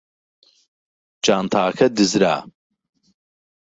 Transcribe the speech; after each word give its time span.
جانتاکە 1.25 1.87
دزرا. 1.97 2.35